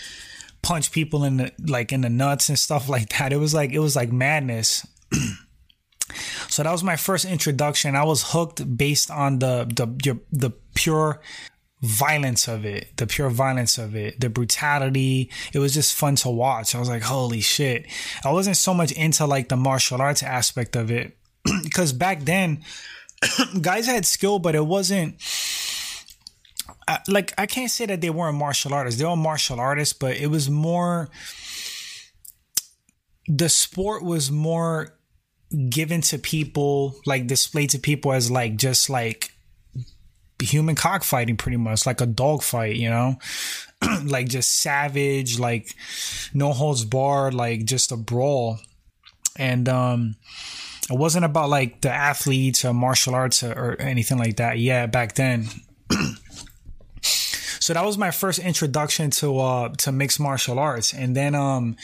[0.62, 3.32] punch people in the like in the nuts and stuff like that.
[3.32, 4.86] It was like it was like madness.
[6.48, 7.96] so that was my first introduction.
[7.96, 11.20] I was hooked based on the the the pure
[11.80, 15.30] violence of it, the pure violence of it, the brutality.
[15.52, 16.74] It was just fun to watch.
[16.74, 17.86] I was like, holy shit.
[18.24, 21.16] I wasn't so much into like the martial arts aspect of it
[21.62, 22.64] because back then
[23.60, 25.16] guys had skill, but it wasn't
[27.06, 28.98] like I can't say that they weren't martial artists.
[28.98, 31.10] They were martial artists, but it was more.
[33.26, 34.94] The sport was more
[35.68, 39.27] given to people, like displayed to people as like just like
[40.40, 43.18] human cockfighting, pretty much like a dog fight, you know,
[44.04, 45.74] like just savage, like
[46.34, 48.58] no holds barred, like just a brawl,
[49.36, 50.16] and um
[50.90, 54.58] it wasn't about like the athletes or martial arts or, or anything like that.
[54.58, 55.46] Yeah, back then.
[57.02, 61.76] so that was my first introduction to uh to mixed martial arts, and then um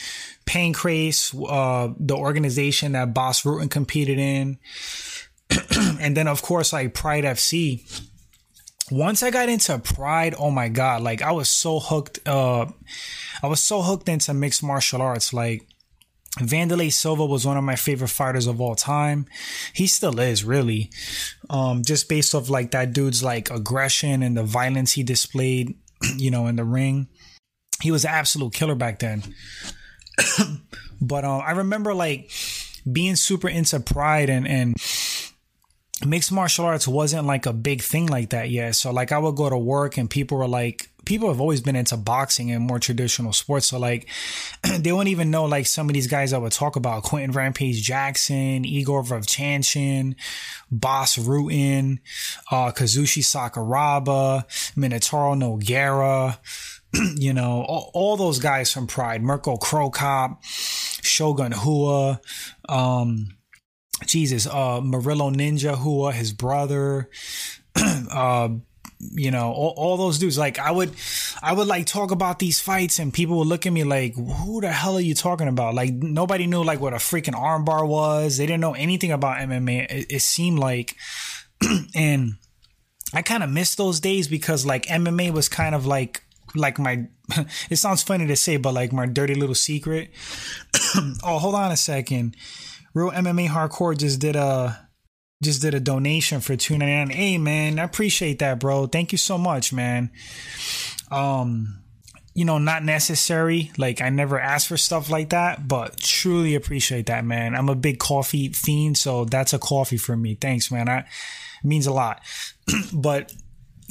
[0.46, 4.58] Pancrase, uh, the organization that Bas Rutten competed in,
[6.00, 8.10] and then of course like Pride FC.
[8.90, 12.20] Once I got into Pride, oh my god, like I was so hooked.
[12.26, 12.66] Uh,
[13.42, 15.66] I was so hooked into mixed martial arts, like
[16.38, 19.26] Wanderlei Silva was one of my favorite fighters of all time.
[19.72, 20.90] He still is, really.
[21.48, 25.76] Um, just based off like that dude's like aggression and the violence he displayed,
[26.16, 27.08] you know, in the ring.
[27.82, 29.22] He was an absolute killer back then.
[31.00, 32.30] but um, I remember like
[32.90, 34.74] being super into pride and and
[36.04, 38.74] mixed martial arts wasn't like a big thing like that yet.
[38.74, 41.76] So like I would go to work and people were like, people have always been
[41.76, 43.66] into boxing and more traditional sports.
[43.66, 44.08] So like
[44.78, 47.82] they wouldn't even know like some of these guys I would talk about Quinton Rampage
[47.82, 50.16] Jackson, Igor Vovchanchyn,
[50.70, 51.98] Bas Rutten,
[52.50, 54.44] uh, Kazushi Sakuraba,
[54.76, 56.38] Minotauro Nogueira,
[57.16, 62.20] you know, all, all, those guys from Pride, Mirko Cop, Shogun Rua,
[62.68, 63.28] um,
[64.06, 67.08] Jesus, uh, Murilo Ninja Rua, his brother,
[67.76, 68.48] uh,
[69.12, 70.38] you know, all, all, those dudes.
[70.38, 70.92] Like I would,
[71.42, 74.60] I would like talk about these fights, and people would look at me like, "Who
[74.60, 78.36] the hell are you talking about?" Like nobody knew like what a freaking armbar was.
[78.36, 79.90] They didn't know anything about MMA.
[79.90, 80.96] It, it seemed like,
[81.94, 82.34] and
[83.12, 86.22] I kind of missed those days because like MMA was kind of like
[86.54, 87.06] like my.
[87.70, 90.10] it sounds funny to say, but like my dirty little secret.
[91.22, 92.36] oh, hold on a second.
[92.94, 94.88] Real MMA Hardcore just did a
[95.42, 97.10] just did a donation for two ninety nine.
[97.10, 98.86] Hey man, I appreciate that, bro.
[98.86, 100.10] Thank you so much, man.
[101.10, 101.82] Um,
[102.34, 103.72] you know, not necessary.
[103.76, 107.54] Like I never asked for stuff like that, but truly appreciate that, man.
[107.54, 110.36] I'm a big coffee fiend, so that's a coffee for me.
[110.36, 110.88] Thanks, man.
[110.88, 111.04] I
[111.64, 112.20] means a lot.
[112.92, 113.32] but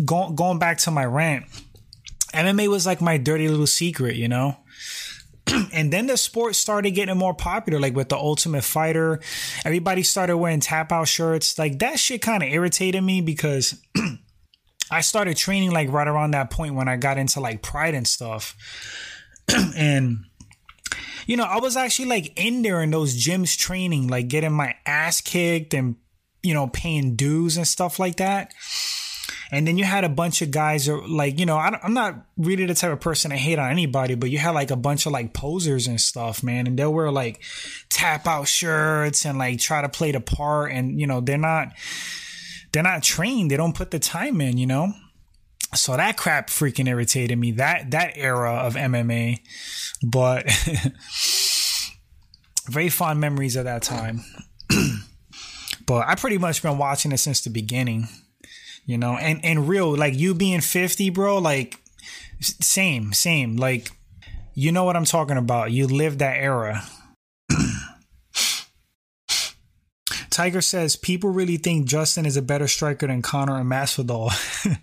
[0.03, 1.45] going going back to my rant,
[2.33, 4.57] MMA was like my dirty little secret, you know.
[5.73, 9.19] and then the sport started getting more popular, like with the Ultimate Fighter.
[9.65, 11.57] Everybody started wearing tap out shirts.
[11.59, 13.81] Like that shit kind of irritated me because
[14.91, 18.07] I started training like right around that point when I got into like Pride and
[18.07, 18.55] stuff.
[19.75, 20.25] and
[21.25, 24.75] you know, I was actually like in there in those gyms training, like getting my
[24.85, 25.95] ass kicked and
[26.41, 28.53] you know, paying dues and stuff like that.
[29.53, 32.65] And then you had a bunch of guys like, you know, I, am not really
[32.65, 35.11] the type of person to hate on anybody, but you had like a bunch of
[35.11, 36.65] like posers and stuff, man.
[36.65, 37.39] And they'll wear like
[37.89, 40.71] tap out shirts and like try to play the part.
[40.71, 41.67] And, you know, they're not,
[42.71, 43.51] they're not trained.
[43.51, 44.91] They don't put the time in, you know?
[45.75, 47.51] So that crap freaking irritated me.
[47.51, 49.39] That, that era of MMA,
[50.01, 50.51] but
[52.71, 54.21] very fond memories of that time.
[55.85, 58.07] but I pretty much been watching it since the beginning
[58.85, 59.17] you know?
[59.17, 61.79] And and real like you being 50 bro like
[62.39, 63.57] same same.
[63.57, 63.91] Like
[64.53, 65.71] you know what i'm talking about.
[65.71, 66.83] You lived that era.
[70.29, 74.31] Tiger says people really think justin is a better striker than Conor and masvidal.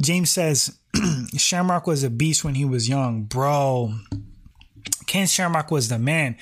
[0.00, 0.78] James says
[1.36, 3.94] shamrock was a beast when he was young bro.
[5.06, 6.36] Ken shamrock was the man.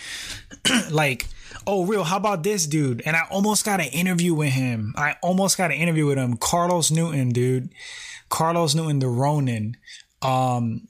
[0.90, 1.26] Like
[1.66, 3.02] oh, real, how about this dude?
[3.06, 4.94] And I almost got an interview with him.
[4.96, 6.36] I almost got an interview with him.
[6.36, 7.70] Carlos Newton, dude.
[8.28, 9.76] Carlos Newton, the Ronin.
[10.22, 10.88] Um,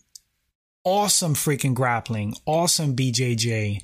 [0.86, 3.82] awesome freaking grappling, awesome BJJ.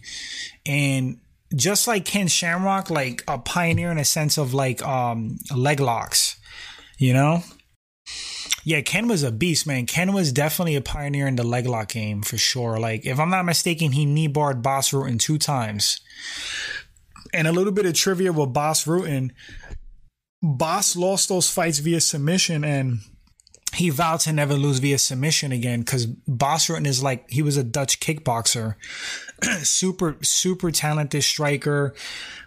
[0.64, 1.18] And
[1.54, 6.36] just like Ken Shamrock, like a pioneer in a sense of like um leg locks,
[6.96, 7.42] you know?
[8.64, 9.86] Yeah, Ken was a beast, man.
[9.86, 12.78] Ken was definitely a pioneer in the leg lock game for sure.
[12.78, 16.00] Like, if I'm not mistaken, he knee barred Bas Rutten two times.
[17.34, 19.30] And a little bit of trivia with Bas Rutten.
[20.42, 22.98] Bas lost those fights via submission and
[23.74, 27.56] he vowed to never lose via submission again because Bas Rutten is like, he was
[27.56, 28.74] a Dutch kickboxer.
[29.62, 31.94] super, super talented striker.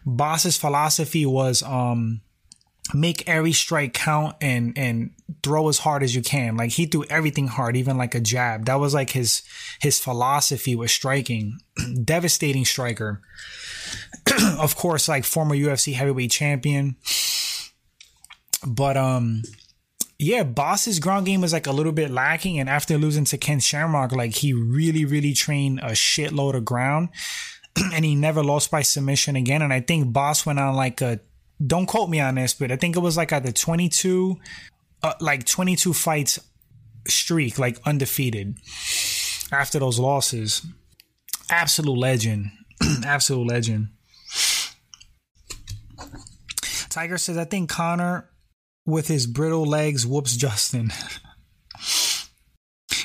[0.06, 2.22] Bas's philosophy was, um,
[2.94, 5.12] make every strike count and and
[5.44, 6.56] throw as hard as you can.
[6.56, 8.66] Like he threw everything hard even like a jab.
[8.66, 9.42] That was like his
[9.80, 11.60] his philosophy was striking.
[12.04, 13.22] Devastating striker.
[14.60, 16.98] Of course like former UFC heavyweight champion.
[18.66, 19.44] But um
[20.18, 23.60] yeah, Bas's ground game was like a little bit lacking, and after losing to Ken
[23.60, 27.10] Shamrock, like he really, really trained a shitload of ground,
[27.94, 29.62] and he never lost by submission again.
[29.62, 31.20] And I think Bas went on like a
[31.66, 34.38] don't quote me on this, but I think it was like at the 22,
[35.04, 36.40] uh, like 22 fights
[37.08, 38.58] streak, like undefeated
[39.52, 40.66] after those losses.
[41.50, 42.52] Absolute legend.
[43.06, 43.90] Absolute legend.
[46.90, 48.30] Tiger says, I think Conor
[48.86, 50.92] with his brittle legs whoops Justin.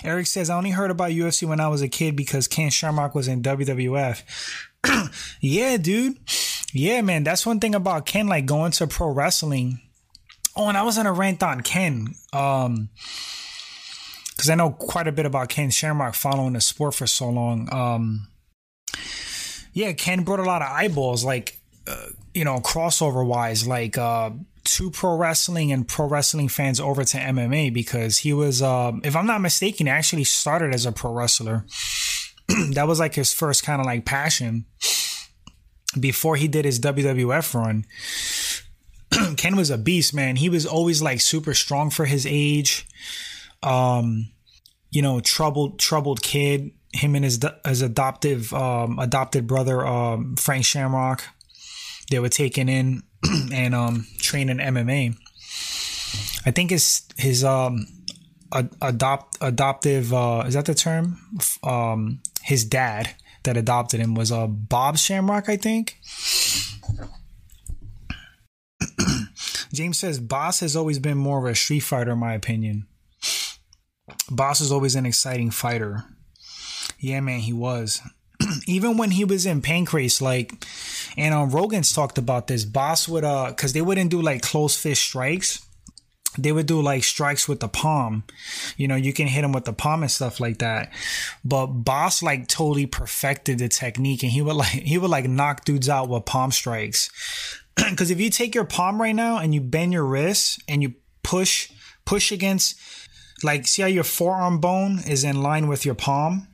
[0.05, 3.15] Eric says, I only heard about UFC when I was a kid because Ken Shamrock
[3.15, 4.23] was in WWF.
[5.41, 6.19] yeah, dude.
[6.73, 7.25] Yeah, man.
[7.25, 9.81] That's one thing about Ken, like going to pro wrestling.
[10.57, 12.14] Oh, and I was on a rant on Ken.
[12.33, 12.91] Um,
[14.41, 17.68] because I know quite a bit about Ken Shamrock following the sport for so long.
[17.71, 18.29] Um,
[19.75, 24.31] yeah, Ken brought a lot of eyeballs, like uh, you know, crossover wise, like uh,
[24.64, 29.14] to pro wrestling and pro wrestling fans over to MMA because he was, uh, if
[29.14, 31.66] I'm not mistaken, actually started as a pro wrestler.
[32.73, 34.64] that was like his first kind of like passion
[35.99, 37.84] before he did his WWF run.
[39.36, 40.36] Ken was a beast, man.
[40.36, 42.86] He was always like super strong for his age
[43.62, 44.28] um,
[44.91, 46.72] you know, troubled troubled kid.
[46.93, 51.22] Him and his his adoptive um, adopted brother um, Frank Shamrock,
[52.11, 53.05] they were taken in
[53.53, 55.16] and um, trained in MMA.
[56.45, 57.86] I think his his um
[58.82, 61.20] adopt adoptive uh, is that the term?
[61.62, 63.14] Um, his dad
[63.45, 65.99] that adopted him was uh, Bob Shamrock, I think.
[69.72, 72.86] James says Bas has always been more of a street fighter, in my opinion.
[74.30, 76.05] Bas is always an exciting fighter.
[76.99, 78.01] Yeah, man, he was.
[78.66, 80.66] Even when he was in Pancrase, like,
[81.16, 82.64] and um, Rogan's talked about this.
[82.64, 85.64] Bas would, uh, because they wouldn't do like close fist strikes.
[86.39, 88.24] They would do like strikes with the palm.
[88.76, 90.93] You know, you can hit him with the palm and stuff like that.
[91.45, 95.64] But Bas like totally perfected the technique and he would like, he would like knock
[95.64, 97.11] dudes out with palm strikes.
[97.91, 100.95] Because if you take your palm right now and you bend your wrist and you
[101.22, 101.70] push,
[102.05, 102.78] push against
[103.43, 106.49] like see how your forearm bone is in line with your palm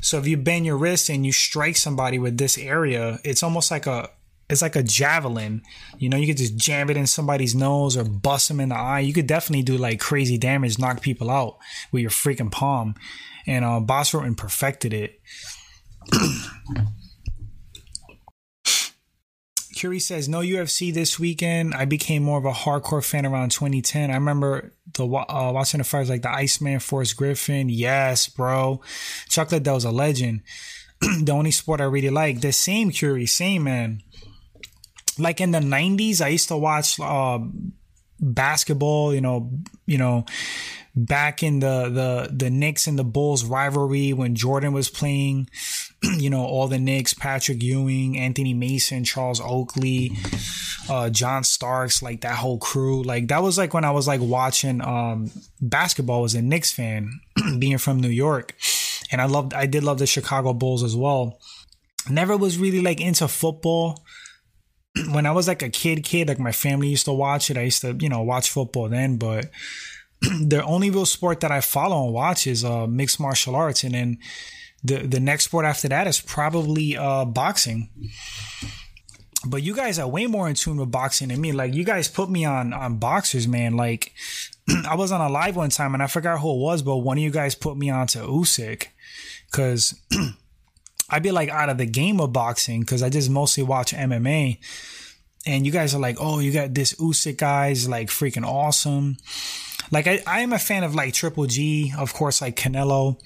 [0.00, 3.70] so if you bend your wrist and you strike somebody with this area it's almost
[3.70, 4.08] like a
[4.52, 5.62] it's like a javelin
[5.98, 8.76] you know you could just jam it in somebody's nose or bust them in the
[8.76, 11.58] eye you could definitely do like crazy damage knock people out
[11.90, 12.94] with your freaking palm
[13.46, 15.20] and uh Bas Rutten perfected it
[19.82, 21.74] Curie says no UFC this weekend.
[21.74, 24.12] I became more of a hardcore fan around 2010.
[24.12, 27.68] I remember the uh, watching the fights like the Iceman, Forrest Griffin.
[27.68, 28.80] Yes, bro.
[29.28, 30.42] Chuck Liddell was a legend.
[31.00, 32.42] the only sport I really like.
[32.42, 34.02] The same Curie, same man.
[35.18, 37.38] Like in the 90s, I used to watch uh,
[38.20, 39.14] basketball.
[39.14, 39.50] You know,
[39.86, 40.24] you know
[40.94, 45.48] back in the the the Knicks and the Bulls rivalry when Jordan was playing,
[46.02, 50.12] you know, all the Knicks, Patrick Ewing, Anthony Mason, Charles Oakley,
[50.88, 53.02] uh, John Starks, like that whole crew.
[53.02, 57.20] Like that was like when I was like watching um basketball was a Knicks fan,
[57.58, 58.54] being from New York.
[59.10, 61.38] And I loved I did love the Chicago Bulls as well.
[62.10, 64.04] Never was really like into football
[65.10, 67.56] when I was like a kid, kid, like my family used to watch it.
[67.56, 69.50] I used to, you know, watch football then, but
[70.20, 73.94] the only real sport that I follow and watch is uh, mixed martial arts, and
[73.94, 74.18] then
[74.84, 77.88] the the next sport after that is probably uh, boxing.
[79.44, 81.50] But you guys are way more in tune with boxing than me.
[81.50, 83.76] Like you guys put me on on boxers, man.
[83.76, 84.12] Like
[84.88, 87.18] I was on a live one time and I forgot who it was, but one
[87.18, 88.86] of you guys put me on to Usyk
[89.50, 90.00] because
[91.12, 94.58] I'd be like out of the game of boxing because I just mostly watch MMA.
[95.44, 99.18] And you guys are like, oh, you got this Usyk guy's like freaking awesome.
[99.90, 103.20] Like I, I am a fan of like Triple G, of course, like Canelo.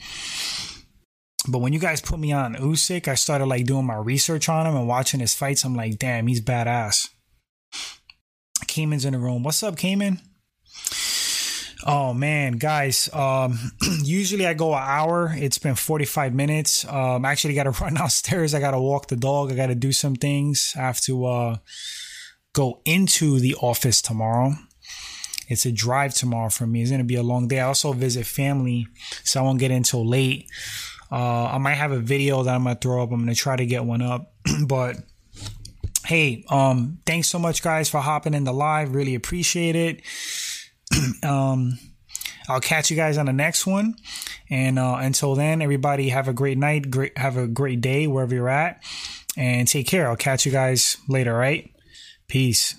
[1.48, 4.66] But when you guys put me on Usyk, I started like doing my research on
[4.66, 5.64] him and watching his fights.
[5.64, 7.10] I'm like, damn, he's badass.
[8.66, 9.44] Cayman's in the room.
[9.44, 10.20] What's up, Cayman?
[11.88, 13.08] Oh man, guys.
[13.12, 13.56] Um,
[14.02, 15.32] usually I go an hour.
[15.36, 16.84] It's been 45 minutes.
[16.84, 18.54] Um, I actually got to run downstairs.
[18.54, 19.52] I got to walk the dog.
[19.52, 20.74] I got to do some things.
[20.76, 21.56] I have to uh,
[22.52, 24.54] go into the office tomorrow.
[25.48, 26.82] It's a drive tomorrow for me.
[26.82, 27.60] It's going to be a long day.
[27.60, 28.88] I also visit family,
[29.22, 30.50] so I won't get in until late.
[31.12, 33.12] Uh, I might have a video that I'm going to throw up.
[33.12, 34.34] I'm going to try to get one up.
[34.66, 34.96] but
[36.04, 38.92] hey, um, thanks so much, guys, for hopping in the live.
[38.92, 40.02] Really appreciate it.
[41.22, 41.78] um,
[42.48, 43.96] I'll catch you guys on the next one.
[44.48, 46.90] And uh, until then, everybody have a great night.
[46.90, 48.82] Great, have a great day wherever you're at,
[49.36, 50.08] and take care.
[50.08, 51.34] I'll catch you guys later.
[51.34, 51.70] Right?
[52.28, 52.74] Peace.